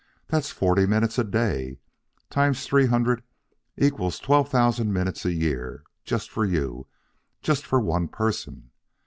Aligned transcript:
That's 0.29 0.49
forty 0.49 0.87
minutes 0.87 1.19
a 1.19 1.23
day, 1.23 1.77
times 2.31 2.65
three 2.65 2.87
hundred, 2.87 3.21
equals 3.77 4.17
twelve 4.17 4.49
thousand 4.49 4.91
minutes 4.91 5.25
a 5.25 5.31
year, 5.31 5.83
just 6.05 6.31
for 6.31 6.43
you, 6.43 6.87
just 7.43 7.67
for 7.67 7.79
one 7.79 8.07
person. 8.07 8.71